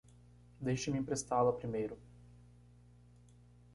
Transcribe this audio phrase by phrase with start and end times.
[0.59, 1.95] Deixe-me emprestá-la primeiro.